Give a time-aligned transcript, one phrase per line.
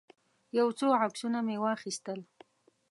[0.57, 2.19] یو څو عکسونه مې واخیستل.